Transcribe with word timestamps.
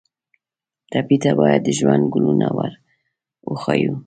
ټپي 0.91 1.17
ته 1.23 1.31
باید 1.39 1.61
د 1.65 1.69
ژوند 1.79 2.03
ګلونه 2.13 2.47
ور 2.57 2.71
وښیو. 3.49 3.93